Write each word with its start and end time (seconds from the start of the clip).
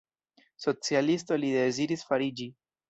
Socialisto 0.65 1.39
li 1.45 1.55
deziris 1.59 2.09
fariĝi. 2.13 2.53